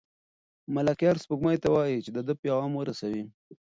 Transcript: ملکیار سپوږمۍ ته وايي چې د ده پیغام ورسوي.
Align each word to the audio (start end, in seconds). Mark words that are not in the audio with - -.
ملکیار 0.75 1.15
سپوږمۍ 1.23 1.57
ته 1.63 1.67
وايي 1.73 1.97
چې 2.05 2.11
د 2.13 2.19
ده 2.27 2.33
پیغام 2.43 2.71
ورسوي. 2.75 3.23